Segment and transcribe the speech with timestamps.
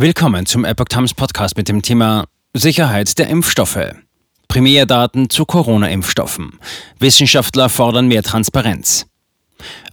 [0.00, 3.96] Willkommen zum Epoch Times Podcast mit dem Thema Sicherheit der Impfstoffe.
[4.46, 6.60] Primärdaten zu Corona-Impfstoffen.
[7.00, 9.06] Wissenschaftler fordern mehr Transparenz.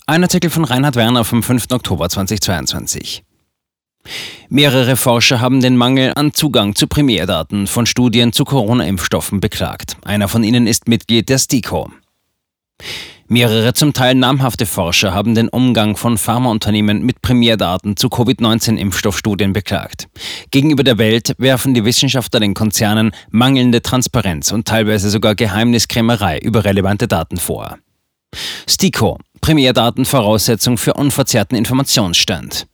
[0.05, 1.71] Ein Artikel von Reinhard Werner vom 5.
[1.71, 3.23] Oktober 2022.
[4.49, 9.97] Mehrere Forscher haben den Mangel an Zugang zu Primärdaten von Studien zu Corona-Impfstoffen beklagt.
[10.05, 11.89] Einer von ihnen ist Mitglied der STIKO.
[13.27, 20.07] Mehrere zum Teil namhafte Forscher haben den Umgang von Pharmaunternehmen mit Primärdaten zu Covid-19-Impfstoffstudien beklagt.
[20.51, 26.65] Gegenüber der Welt werfen die Wissenschaftler den Konzernen mangelnde Transparenz und teilweise sogar Geheimniskrämerei über
[26.65, 27.79] relevante Daten vor.
[28.69, 32.67] STIKO, Primärdatenvoraussetzung für unverzerrten Informationsstand.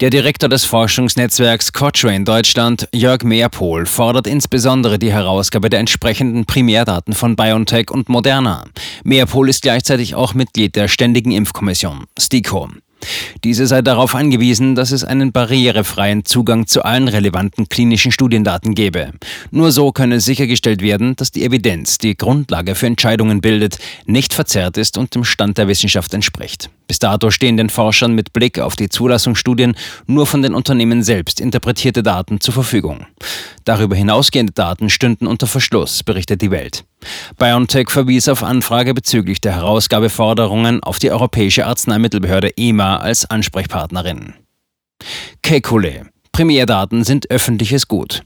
[0.00, 7.14] Der Direktor des Forschungsnetzwerks Cochrane Deutschland, Jörg Meerpohl, fordert insbesondere die Herausgabe der entsprechenden Primärdaten
[7.14, 8.64] von BioNTech und Moderna.
[9.04, 12.68] Meerpohl ist gleichzeitig auch Mitglied der Ständigen Impfkommission, STIKO.
[13.44, 19.12] Diese sei darauf angewiesen, dass es einen barrierefreien Zugang zu allen relevanten klinischen Studiendaten gebe.
[19.50, 24.76] Nur so könne sichergestellt werden, dass die Evidenz, die Grundlage für Entscheidungen bildet, nicht verzerrt
[24.76, 26.70] ist und dem Stand der Wissenschaft entspricht.
[26.86, 29.76] Bis dato stehen den Forschern mit Blick auf die Zulassungsstudien
[30.06, 33.06] nur von den Unternehmen selbst interpretierte Daten zur Verfügung.
[33.64, 36.84] Darüber hinausgehende Daten stünden unter Verschluss, berichtet die Welt.
[37.38, 44.34] BioNTech verwies auf Anfrage bezüglich der Herausgabeforderungen auf die Europäische Arzneimittelbehörde EMA als Ansprechpartnerin.
[45.42, 46.06] Kekulé.
[46.32, 48.22] Primärdaten sind öffentliches Gut.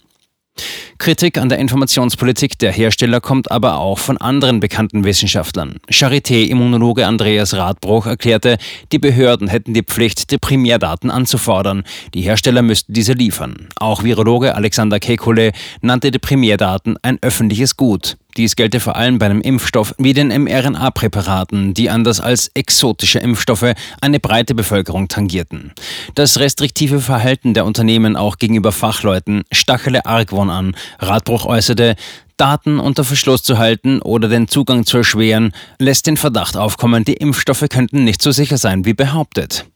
[0.98, 5.76] Kritik an der Informationspolitik der Hersteller kommt aber auch von anderen bekannten Wissenschaftlern.
[5.90, 8.58] Charité-Immunologe Andreas Radbruch erklärte,
[8.92, 11.84] die Behörden hätten die Pflicht, die Primärdaten anzufordern.
[12.12, 13.68] Die Hersteller müssten diese liefern.
[13.76, 18.18] Auch Virologe Alexander Kekulé nannte die Primärdaten ein öffentliches Gut.
[18.36, 23.74] Dies gelte vor allem bei einem Impfstoff wie den mRNA-Präparaten, die anders als exotische Impfstoffe
[24.00, 25.72] eine breite Bevölkerung tangierten.
[26.14, 30.76] Das restriktive Verhalten der Unternehmen auch gegenüber Fachleuten stachele Argwohn an.
[30.98, 31.96] Radbruch äußerte,
[32.36, 37.14] Daten unter Verschluss zu halten oder den Zugang zu erschweren, lässt den Verdacht aufkommen, die
[37.14, 39.66] Impfstoffe könnten nicht so sicher sein wie behauptet.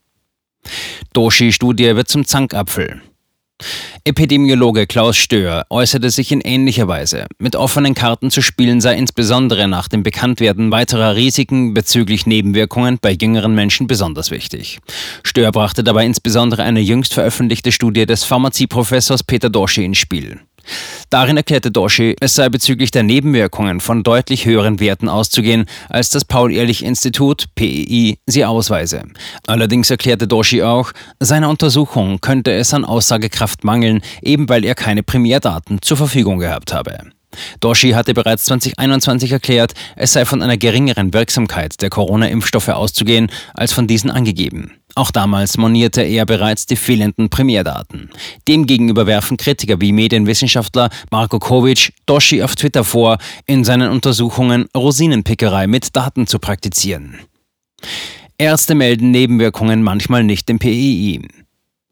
[1.13, 3.03] Doshi-Studie wird zum Zankapfel.
[4.07, 7.25] Epidemiologe Klaus Stöhr äußerte sich in ähnlicher Weise.
[7.39, 13.13] Mit offenen Karten zu spielen sei insbesondere nach dem Bekanntwerden weiterer Risiken bezüglich Nebenwirkungen bei
[13.13, 14.79] jüngeren Menschen besonders wichtig.
[15.23, 20.41] Stöhr brachte dabei insbesondere eine jüngst veröffentlichte Studie des Pharmazieprofessors Peter Dorsche ins Spiel.
[21.11, 26.25] Darin erklärte Doshi, es sei bezüglich der Nebenwirkungen von deutlich höheren Werten auszugehen, als das
[26.25, 29.03] Paul-Ehrlich-Institut PEI sie ausweise.
[29.47, 35.03] Allerdings erklärte Doshi auch, seiner Untersuchung könnte es an Aussagekraft mangeln, eben weil er keine
[35.03, 36.99] Primärdaten zur Verfügung gehabt habe.
[37.61, 43.73] Doshi hatte bereits 2021 erklärt, es sei von einer geringeren Wirksamkeit der Corona-Impfstoffe auszugehen, als
[43.73, 44.73] von diesen angegeben.
[44.97, 48.11] Auch damals monierte er bereits die fehlenden Primärdaten.
[48.47, 55.67] Demgegenüber werfen Kritiker wie Medienwissenschaftler Marko Kovic Doshi auf Twitter vor, in seinen Untersuchungen Rosinenpickerei
[55.67, 57.19] mit Daten zu praktizieren.
[58.39, 61.21] Ärzte melden Nebenwirkungen manchmal nicht im PEI.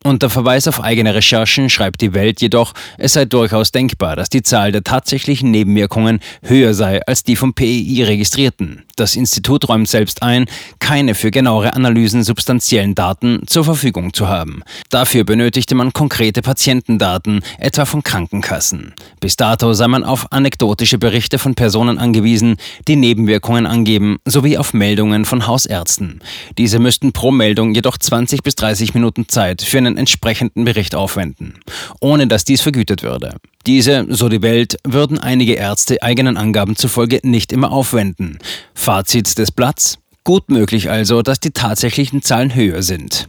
[0.05, 4.43] Unter Verweis auf eigene Recherchen schreibt die Welt jedoch, es sei durchaus denkbar, dass die
[4.43, 8.83] Zahl der tatsächlichen Nebenwirkungen höher sei als die vom PEI registrierten.
[8.97, 10.47] Das Institut räumt selbst ein,
[10.81, 14.63] keine für genauere Analysen substanziellen Daten zur Verfügung zu haben.
[14.91, 18.95] Dafür benötigte man konkrete Patientendaten, etwa von Krankenkassen.
[19.21, 22.57] Bis dato sei man auf anekdotische Berichte von Personen angewiesen,
[22.89, 26.21] die Nebenwirkungen angeben, sowie auf Meldungen von Hausärzten.
[26.59, 31.55] Diese müssten pro Meldung jedoch 20 bis 30 Minuten Zeit für einen entsprechenden Bericht aufwenden,
[32.01, 33.37] ohne dass dies vergütet würde.
[33.67, 38.39] Diese, so die Welt, würden einige Ärzte eigenen Angaben zufolge nicht immer aufwenden.
[38.75, 39.99] Fazit des Blatts?
[40.25, 43.29] Gut möglich also, dass die tatsächlichen Zahlen höher sind.